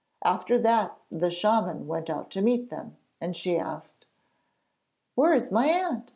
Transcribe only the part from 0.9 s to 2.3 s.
the shaman went